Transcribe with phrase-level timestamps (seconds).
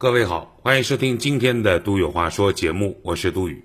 [0.00, 3.62] 各位好，欢迎收听今天的《都有话说》节目，我是杜宇。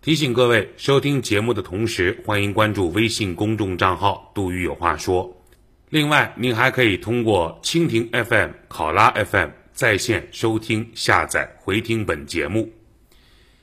[0.00, 5.36] 提醒各位，收听节目的同时，欢迎关注微信公众账号“杜宇有话说”。
[5.90, 12.72] 另外，您还可以通过蜻蜓 FM、考拉 FM 在线收听、下载、回听本节目。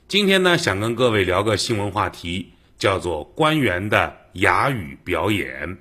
[0.08, 5.80] 今天呢，想跟各位聊个新闻话题，叫做官员的哑语表演。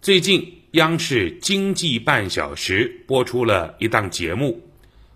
[0.00, 4.58] 最近，央视《经济半小时》播出了一档节目。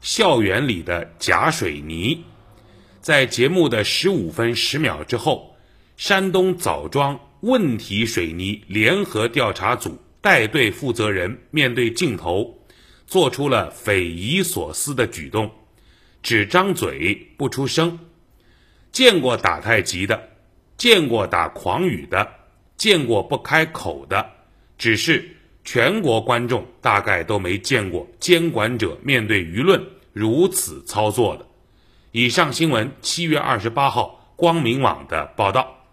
[0.03, 2.25] 校园里的假水泥，
[3.01, 5.57] 在节目的十五分十秒之后，
[5.97, 12.67] 山东枣庄问题水泥联合调查组带队负责人面对镜头，
[13.07, 15.53] 做出了匪夷所思的举动，
[16.21, 18.01] 只张嘴不出声。
[18.91, 20.31] 见过打太极的，
[20.77, 22.29] 见过打诳语的，
[22.77, 24.31] 见过不开口的，
[24.77, 25.32] 只是。
[25.65, 31.47] 全国观众大概都没见过监管者面对舆论如此操作的。
[32.11, 35.87] 以上新闻七月二十八号光明网的报道。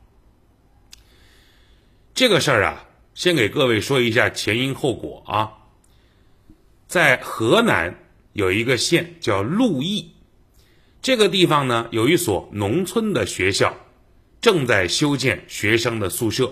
[2.14, 5.54] 这个事儿啊，先给各位说一下前因后果啊。
[6.88, 10.12] 在河南有一个县叫鹿邑，
[11.02, 13.74] 这个地方呢有一所农村的学校，
[14.42, 16.52] 正在修建学生的宿舍。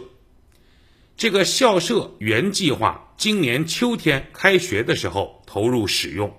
[1.17, 6.31] 这个校舍原计划今年秋天开学的时候投入使用，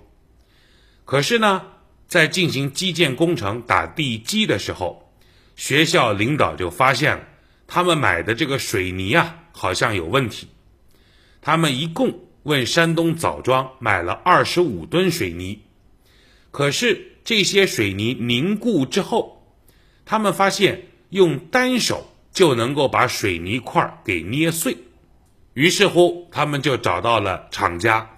[1.03, 1.63] 可是呢，
[2.07, 5.11] 在进行基建工程打地基的时候，
[5.57, 7.27] 学校领导就发现了
[7.67, 10.47] 他们买的这个水泥啊好像有问题。
[11.41, 15.59] 他们一共问山东枣庄买了二十五吨水泥，
[16.51, 19.45] 可是这些水泥凝固之后，
[20.05, 22.15] 他们发现用单手。
[22.39, 24.77] 就能够把水泥块给捏碎，
[25.55, 28.11] 于是乎他们就找到了厂家，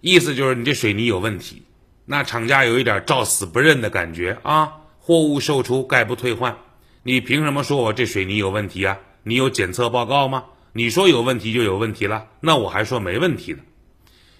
[0.00, 1.62] 意思就是你这水泥有问题。
[2.06, 6.58] 那厂家有一点照死不认的感觉啊，货物售出概不退换，
[7.04, 8.98] 你凭什么说我这水泥有问题啊？
[9.22, 10.46] 你有检测报告吗？
[10.72, 13.60] 你说有问题就有问题了，那我还说没问题呢。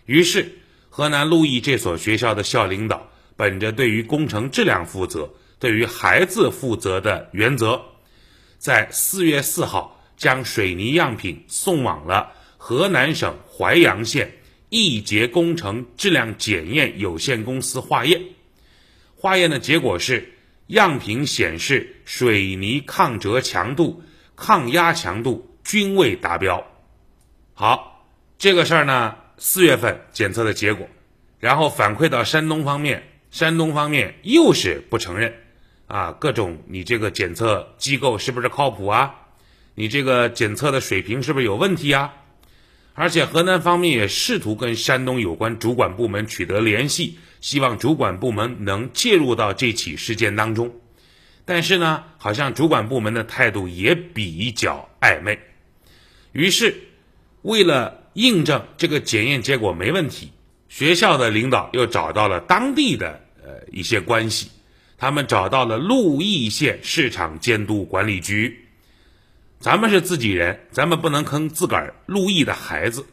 [0.04, 7.80] 于是河南鹿邑这所学校的校领导，本着对于工程质量负责、对于孩子负责的原则。
[8.60, 14.34] 在四月四号，将水泥样品送往了河南省淮阳县
[14.68, 18.20] 易捷工程质量检验有限公司化验。
[19.16, 20.34] 化验的结果是，
[20.66, 24.02] 样品显示水泥抗折强度、
[24.36, 26.66] 抗压强度均未达标。
[27.54, 28.06] 好，
[28.36, 30.86] 这个事儿呢，四月份检测的结果，
[31.38, 35.34] 然后反馈到山东方面，山东方面又是不承认。
[35.90, 39.12] 啊，各种你这个检测机构是不是靠谱啊？
[39.74, 42.14] 你这个检测的水平是不是有问题啊？
[42.94, 50.70] 而且河南方面也试图跟山东有关主管部门取得联系，希望主管部门能介入到这起事件当中。
[51.44, 55.40] 但是呢，好像主管部门的态度也比较暧昧。
[56.32, 56.74] 于是，
[57.42, 60.30] 为了印证这个检验结果没问题，
[60.68, 64.50] 学校的领导又找到了当地的呃一些关系。
[65.00, 68.66] 他们找到了鹿邑县市场监督管理局，
[69.58, 73.06] 咱们是自己人，咱们不能坑自个儿鹿邑的孩子。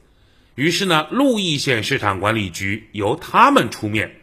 [0.56, 4.18] 于是呢，鹿邑县市场管理局由他们出面，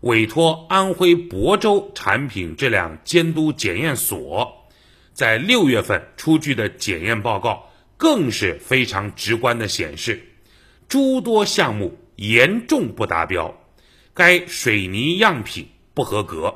[0.00, 4.70] 委托安徽亳州产品质量监督检验所，
[5.12, 10.22] 在六月份出具的检验报告，更是非常直观的显示，
[10.88, 13.62] 诸多项目严重不达标，
[14.14, 16.54] 该水泥样品不合格。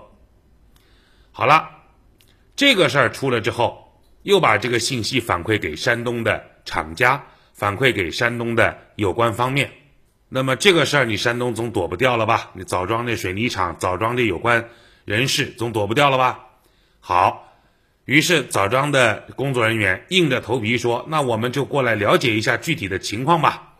[1.36, 1.68] 好了，
[2.54, 9.72] 这个事儿出了之后，又把这个信息反馈给山东的厂家，反馈给山东的有关方面。
[10.28, 12.52] 那么这个事儿，你山东总躲不掉了吧？
[12.54, 14.68] 你枣庄这水泥厂，枣庄的有关
[15.04, 16.46] 人士总躲不掉了吧？
[17.00, 17.52] 好，
[18.04, 23.74] 于是枣庄的工作人员硬着头皮说：“那我们就过来了解一下具体的情况吧。”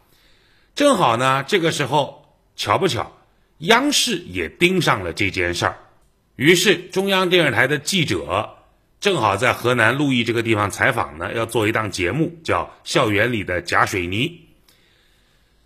[0.74, 3.12] 正好呢，这个时候巧不巧，
[3.58, 5.78] 央视也盯上了这件事儿。
[6.36, 8.56] 于是，中央电视台的记者
[8.98, 14.28] 正好在河南鹿邑这个地方采访呢，要做一档节目，叫《校园里的假水泥》。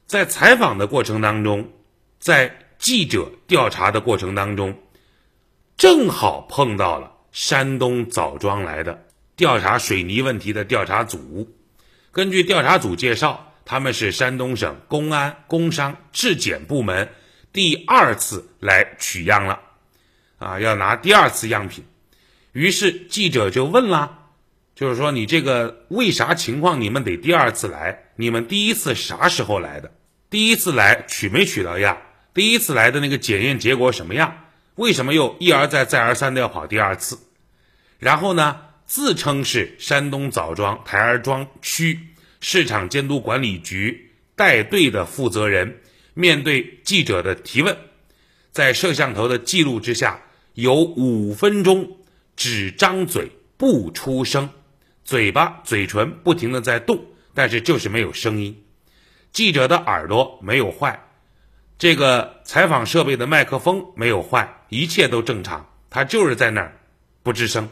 [0.07, 1.73] 在采访的过程当中，
[2.19, 4.79] 在记者调查的过程当中，
[5.79, 9.07] 正好碰到了山东枣庄来的
[9.37, 11.49] 调查水泥问题的调查组。
[12.13, 17.09] 根据调查组介绍，他们是山东省公安、工商、质检部门
[17.55, 19.61] 第二次来取样了。
[20.39, 21.85] 啊，要拿第二次样品，
[22.53, 24.31] 于是记者就问啦，
[24.75, 28.05] 就是说你这个为啥情况你们得第二次来？
[28.17, 29.93] 你们第一次啥时候来的？
[30.31, 31.99] 第一次来取没取到样？
[32.35, 34.45] 第一次来的那个检验结果什么样？
[34.77, 37.19] 为什么又一而再再而三的要跑第二次？
[37.99, 41.99] 然后呢，自称是山东枣庄台儿庄区
[42.41, 45.81] 市场监督管理局带队的负责人，
[46.15, 47.77] 面对记者的提问，
[48.53, 50.21] 在摄像头的记录之下，
[50.59, 51.99] 有五分钟
[52.35, 54.51] 只张嘴不出声，
[55.05, 57.01] 嘴巴嘴唇不停的在动，
[57.33, 58.65] 但是就是没有声音。
[59.31, 61.07] 记者的耳朵没有坏。
[61.79, 66.81] 这个采访设备的麦克风没有坏，一切都正常，他就是在那儿
[67.23, 67.69] 不吱声。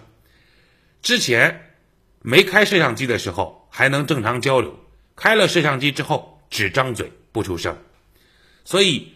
[1.02, 1.72] 之前
[2.20, 4.78] 没开摄像机的时候还能正常交流，
[5.16, 7.76] 开了摄像机之后只张嘴不出声。
[8.64, 9.15] 所以，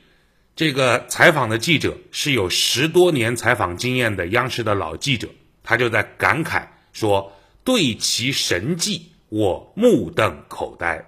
[0.56, 5.28] 这个采访的记者是有十多年采访经验的央视的老记者，
[5.62, 7.32] 他就在感慨说
[7.64, 11.04] ：“对其神迹，我目瞪口呆。”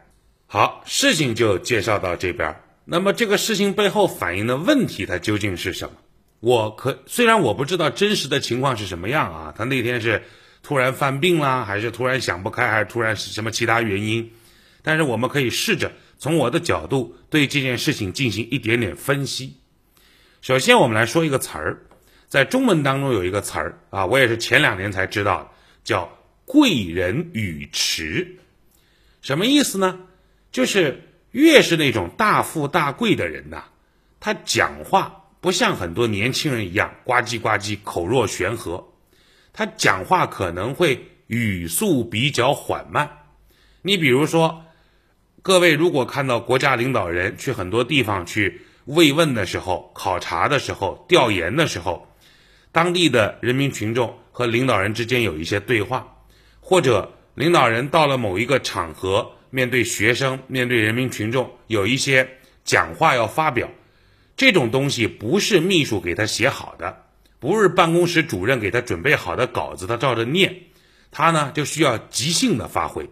[0.46, 2.54] 好，事情就介绍到这边。
[2.84, 5.94] 那么这个事情背后反映的问题，它究竟是什么？
[6.40, 10.22] 我可虽然我不知道真实的情况是什么样啊，他那天是
[10.62, 14.32] 突然犯病啦，还是突然想不开，还是突然什么其他原因？
[14.82, 19.56] 但是我们可以试着从我的角度对这件事情进行一点点分析。
[20.40, 21.82] 首先，我们来说一个词儿，
[22.28, 25.52] 在中文当中有一个词儿啊，我也是前两年才知道，
[25.82, 26.16] 叫
[26.46, 28.36] “贵人语迟”，
[29.20, 29.98] 什么意思呢？
[30.52, 31.08] 就是。
[31.32, 33.64] 越是那种大富大贵的人呐，
[34.20, 38.92] 他讲话不像很多年轻人一样呱唧呱唧、口若悬河，
[39.54, 43.24] 他讲话可能会语速比较缓慢。
[43.80, 44.66] 你比如说，
[45.42, 52.06] 各位如果看到国家领导人去很多地方去慰问的时候、考察的时候、调研的时候，
[52.70, 56.06] 当地的人民群众和领导人之间有一些对话，
[56.60, 59.28] 或者领导人到了某一个场合。
[59.50, 62.26] 面对学生，面对人民群众，有一些
[62.64, 63.68] 讲话要发表，
[64.34, 67.04] 这种东西不是秘书给他写好的，
[67.38, 70.56] 不是办公室主任给他准备好的稿子，他照着念，
[71.10, 73.10] 他呢就需要即兴的发挥，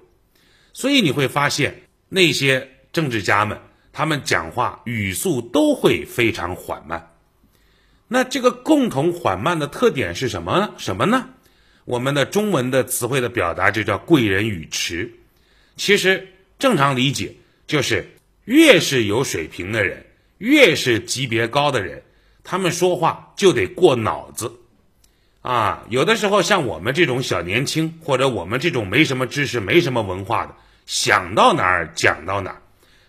[0.73, 3.58] 所以你会发现那些政治家们，
[3.92, 7.14] 他们讲话语速都会非常缓慢。
[8.08, 10.74] 那这个共同缓慢的特点是什么呢？
[10.76, 11.30] 什么呢？
[11.84, 15.12] 我们的中文的词汇的表达就叫贵人语迟。
[15.76, 16.28] 其实
[16.58, 17.36] 正常理解
[17.66, 18.10] 就是，
[18.44, 20.04] 越是有水平的人，
[20.38, 22.02] 越是级别高的人，
[22.42, 24.52] 他们说话就得过脑子，
[25.42, 30.56] 啊，有的时候像我们这种小年轻，或者我们这种没什么知识、没什么文化的，
[30.90, 32.62] 想到哪儿讲到哪儿，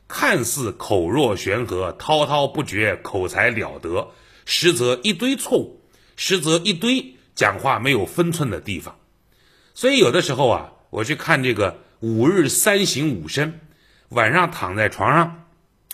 [0.07, 4.11] 看似口若悬河、滔滔不绝、口才了得，
[4.45, 5.81] 实则一堆错误，
[6.15, 8.99] 实则一堆讲话没有分寸的地方。
[9.73, 11.79] 所以有的时候啊，我去看这个。
[12.01, 13.59] 五日三省吾身，
[14.09, 15.45] 晚上躺在床上，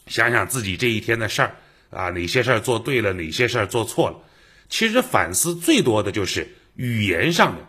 [0.08, 1.56] 想想自己这一天的事儿
[1.90, 4.20] 啊，哪些事儿做对了，哪些事儿做错了。
[4.68, 7.66] 其实反思最多的就是语言上面，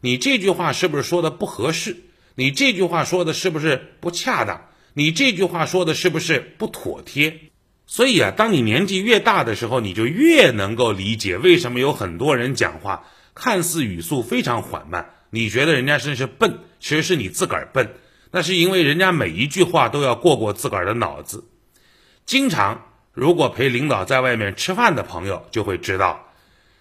[0.00, 1.96] 你这句话是不是说的不合适？
[2.36, 4.68] 你这句话说的是不是不恰当？
[4.92, 7.50] 你这句话说的是不是不妥帖？
[7.86, 13.04] 所以啊，当你年纪越大的时候，你就越能够理解为什么有很多人讲话
[13.34, 15.14] 看似语速非常缓慢。
[15.30, 17.94] 你觉得人家真是笨，其实是你自个儿笨。
[18.30, 21.48] 那是因为人家每一句话都要过过自个儿的脑子。
[22.26, 26.26] 经常如果陪领导在外面吃饭的朋友就会知道，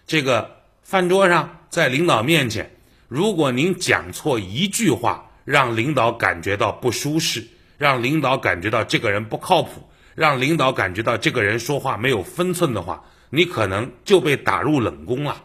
[0.06, 2.76] 这个饭桌上在领导面前，
[3.08, 7.48] 如果您讲错一句话，让领导感觉到不舒适，
[7.78, 15.44] 让领导感觉到这个人不靠谱，让领导感觉到这个人说话没有分寸的话，你可能就被打入冷宫了。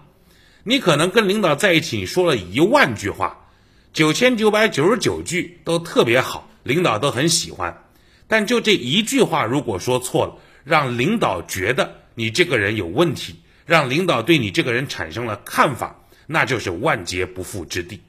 [0.64, 3.46] 你可能跟领导在一起，你说了一万句话，
[3.92, 7.84] 九千九百九十九句都特别好，领导都很喜欢。
[8.26, 18.00] 但就这一句话，如果说错了，让领导觉得你这个人有问题，让领导对你这个人产生了看法，那就是万劫不复之地。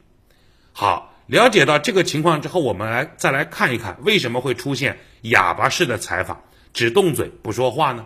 [0.73, 8.05] 好，了解到这个情况之后，我们来再来看一看，为什么会出现哑巴式的采访，只动嘴不说话呢？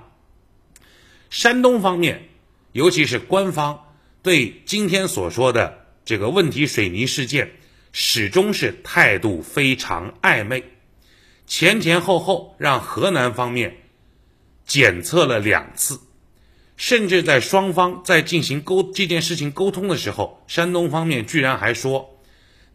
[1.32, 2.30] 山东方面，
[2.74, 3.82] 尤其是官方。
[4.22, 7.50] 对今天所说的这个问题水泥事件，
[7.92, 10.64] 始终是态度非常暧昧，
[11.48, 13.76] 前前后后让河南方面
[14.68, 16.00] 检测了两次，
[16.78, 22.15] 甚至在双方在进行沟这件事情沟通的时候，山东方面居然还说，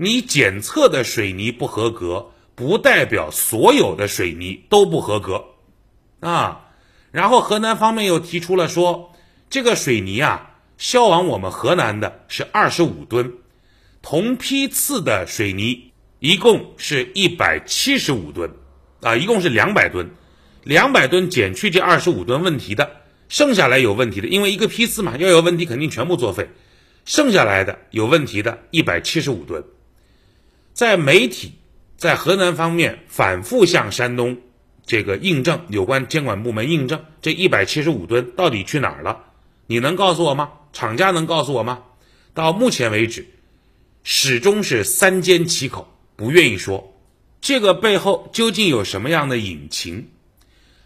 [0.02, 5.44] 你检测的水泥不合格，不代表所有的水泥都不合格，
[6.20, 6.70] 啊，
[7.10, 9.12] 然后河南方面又提出了说，
[9.50, 10.46] 这个水泥啊。
[10.78, 13.34] 销往我们河南的是二十五吨，
[14.00, 18.50] 同批次的水泥一共是一百七十五吨，
[19.02, 20.10] 啊，一共是两百吨，
[20.64, 22.90] 两百吨减去这二十五吨问题的，
[23.28, 26.48] 剩下来有问题的，因为一个批次嘛，要有问题肯定全部作废。
[27.04, 29.62] 剩下来的有问题的一百七十五吨，
[30.80, 31.52] 在媒体
[31.98, 34.38] 在河南方面反复向山东
[34.86, 39.24] 这个印证，有关监管部门印证这一百七十五吨到底去哪儿了？
[39.66, 40.50] 你能告诉我吗？
[40.72, 41.82] 厂家能告诉我吗？
[42.32, 43.26] 到目前为止，
[44.04, 46.98] 始终是三缄其口，不愿意说
[47.42, 50.08] 这个背后究竟有什么样的隐情。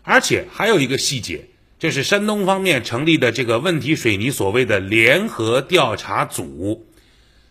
[0.02, 6.84] 而且还有一个细节，就是山东方面成立的这个问题水泥所谓的联合调查组，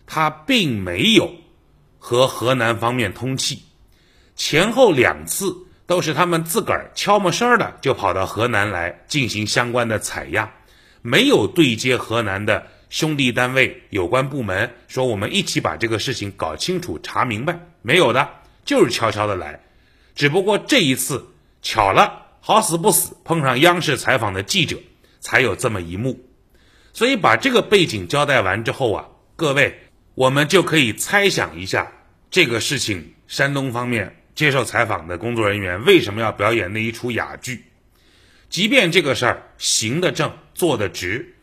[0.06, 1.34] 他并没有
[2.06, 3.62] 和河南方面通气，
[4.36, 5.56] 前后两次
[5.86, 10.50] 都是他们自个儿悄没声儿的就跑到河南来进行相关的采样，
[11.00, 18.28] 没有对接河南的兄弟单位有关部门，说我们一起把这个事情搞清楚查明白，没有的，
[18.66, 19.58] 就是悄悄的来，
[20.14, 21.26] 只不过这一次
[21.62, 22.20] 巧了。
[22.40, 24.76] 好死不死碰上央视采访的记者，
[25.20, 26.22] 才有这么一幕。
[26.92, 29.06] 所以把这个背景交代完之后啊，
[29.36, 31.90] 各位，我们就可以猜想一下
[32.34, 33.14] 这个事情。
[33.28, 37.66] 山东方面接受采访的工作人员为什么要表演那一出哑剧？
[38.50, 41.36] 即便这个事儿行得正、做得直，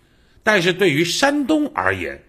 [0.43, 2.23] 但是对于山东而言，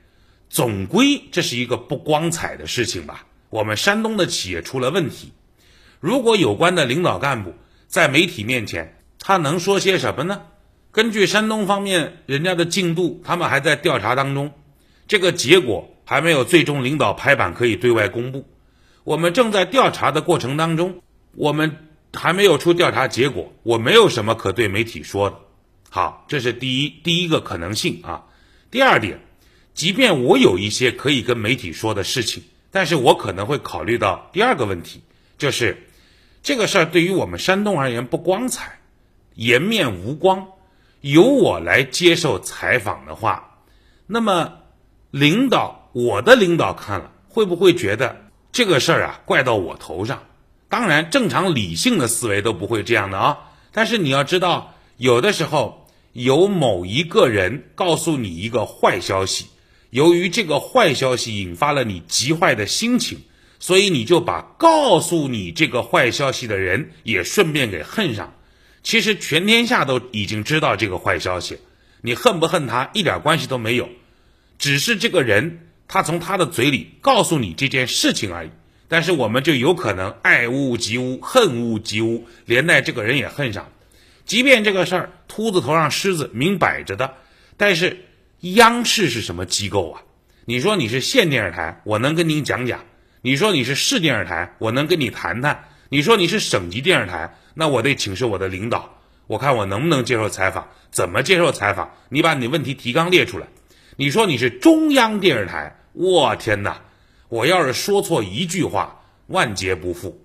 [0.48, 3.26] 总归这是一个不光彩的事情吧？
[3.50, 5.32] 我们山东的企业出了问题，
[5.98, 7.56] 如果有关的领导干部。
[7.88, 10.42] 在媒体面前，他能说些什么呢？
[10.92, 14.52] 根据山东方面人家的进度，他们还在调查当中，
[15.08, 18.48] 这个结果还没有最终领导拍板可以对外公布。
[19.04, 21.02] 我们正在调查的过程当中，
[21.34, 25.36] 我们还没有出调查结果，我没有什么可对媒体说的。
[25.90, 28.24] 好，这是第一第一个可能性啊。
[28.70, 29.20] 第二点，
[29.74, 35.02] 即便我有一些可以跟媒体说的事情，但是我可能会考虑到第二个问题，
[35.38, 35.88] 就是。
[36.44, 38.80] 这个事儿对于我们山东而言不光彩，
[39.36, 40.48] 颜面无光。
[41.00, 43.58] 由我来接受采访的话，
[44.08, 44.54] 那么
[45.12, 48.21] 领导，我的领导看了会不会觉得
[48.52, 50.22] 这个事儿啊怪到我头上？
[50.68, 53.38] 当然，正常理性的思维都不会这样的啊。
[53.72, 59.46] 但是你要知道，有的时候有某一个人告诉你一个坏消息，
[59.90, 63.18] 由于这个坏消息引发了你极坏的心情。
[63.58, 68.34] 所以你就把告诉你这个坏消息的人也顺便给恨上。
[68.82, 71.60] 其实全天下都已经知道这个坏消息，
[72.00, 73.88] 你恨不恨他一点关系都没有，
[74.58, 78.50] 只是这个人他从他的嘴里告诉你这件事情而已。
[78.88, 83.70] 但是我们就有可能爱屋及乌，恨屋及乌，连带这个人也恨上。
[84.24, 87.12] 即便这个事儿秃子头上虱子明摆着的，
[87.58, 88.06] 但是
[88.40, 90.00] 央视是什么机构啊？
[90.46, 92.86] 你说你是县电视台，我能跟您讲讲。
[93.20, 95.56] 你说你是市电视台，我能跟你谈谈；
[95.90, 101.90] 你说你是省级电视台，那我得请示我的领导，我看我能不能接受采访，怎么接受采访？
[102.08, 103.46] 你把你问题提纲列出来。
[103.96, 106.82] 你说你是中央电视台，我天哪！
[107.28, 110.20] 我要是说错一句话，万劫不复。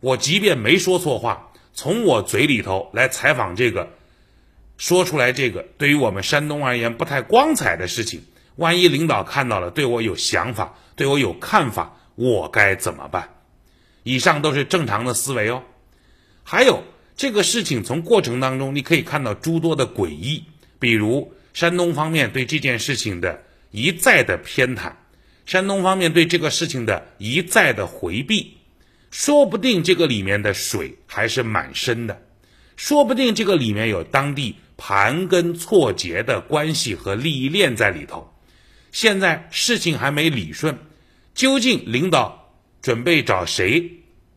[0.00, 3.90] 我即便没说错话，从我嘴里头来采访这个，
[4.76, 8.24] 说出来这个，对于我们山东而言不太光彩的事情，
[8.56, 11.96] 万一领导看到了，对我有想法，对我有看法。
[12.14, 13.30] 我该怎么办？
[14.02, 15.62] 以上都是正常的思维哦。
[16.42, 16.82] 还有
[17.16, 20.44] 这个事情从过程当中，你可以看到诸多的诡异，
[20.78, 24.92] 比如山东方面对这件事情的一再的偏袒，
[25.44, 28.58] 山东方面对这个事情的一再的回避，
[29.10, 32.22] 说不定这个里面的水还是蛮深的，
[32.76, 38.32] 说不定这个里面有当地盘根错节的关系和利益链在里头。
[38.92, 40.78] 现在事情还没理顺。
[41.34, 42.52] 究竟领导
[42.82, 43.90] 准备找谁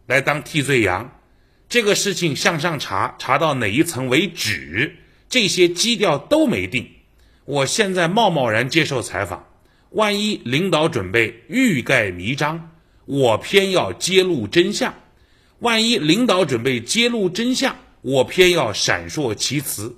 [0.08, 1.20] 来当替罪羊？
[1.68, 4.96] 这个事情向上查，查到哪一层为止？
[5.27, 6.89] 这些基调都没定。
[7.46, 9.48] 我现在贸贸然接受采访，
[9.92, 12.72] 万一领导准备欲盖弥彰，
[13.06, 14.92] 我偏要揭露真相；
[15.60, 19.96] 万一领导准备揭露真相，我偏要闪烁其词，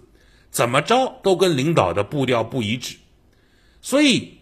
[0.52, 2.96] 怎么着都跟领导的步调不一致。
[3.82, 4.34] 所以。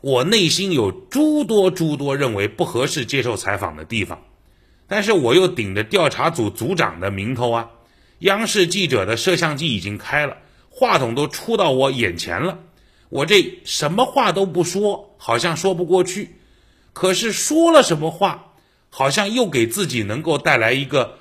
[0.00, 4.22] 我内心有诸多诸多认为不合适接受采访的地方，
[4.86, 7.70] 但是我又顶着调查组组长的名头啊，
[8.18, 10.36] 央视记者的摄像机已经开了，
[10.76, 12.58] 话筒都出到我眼前了，
[13.08, 16.34] 我这什么话都不说，好像说不过去，
[16.92, 18.54] 可是说了什么话，
[18.90, 21.18] 好像又给自己能够带来一个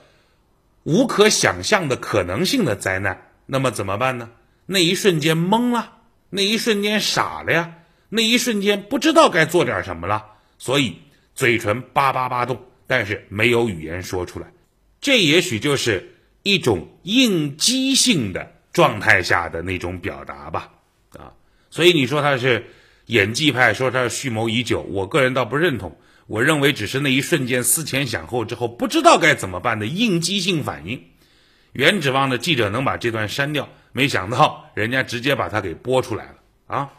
[0.81, 4.31] 无可想象的可能性的灾难，那么怎么办呢？
[4.65, 5.98] 那一瞬间懵了，
[6.31, 7.75] 那一瞬间傻了呀。
[8.10, 10.25] 那一瞬间不知道该做点什么了，
[10.57, 10.98] 所以
[11.36, 14.51] 嘴唇叭叭叭动，但是没有语言说出来。
[15.01, 20.70] 这也许就是一种应激性的状态下的那种表达吧，
[21.18, 21.32] 啊，
[21.70, 22.65] 所以你说他是
[23.06, 25.98] 演技派，说他蓄谋已久，我个人倒不认同。
[26.25, 31.03] 我认为只是那一瞬间思前想后之后不知道该怎么办的应激性反应。
[31.74, 36.36] 原指望着记者能把这段删掉，没想到人家直接把它给播出来了
[36.68, 36.89] 啊！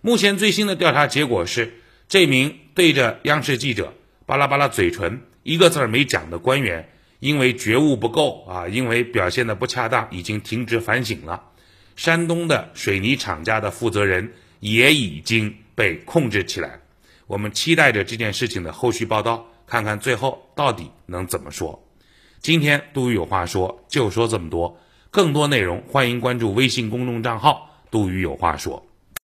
[0.00, 1.74] 目前最新的调查结果是，
[2.08, 3.92] 这名对着央视记者
[4.24, 11.50] 巴拉巴拉嘴唇一个字儿没讲的官员，因为觉悟不够啊，因为表现的不恰当，已经停职反省了。
[11.96, 16.80] 山东的水泥厂家的负责人也已经被控制起来。
[17.26, 21.82] 我们期待着这件事情的后续报道，看看最后到底能怎么说。
[22.40, 24.78] 今天杜宇有话说，就说这么多。
[25.10, 28.85] 更多内容，欢迎关注微信公众账号“杜宇有话说”。